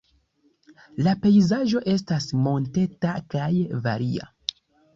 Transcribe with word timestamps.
La 1.07 1.13
pejzaĝo 1.25 1.83
estas 1.93 2.27
monteta 2.47 3.15
kaj 3.37 3.53
varia. 3.87 4.31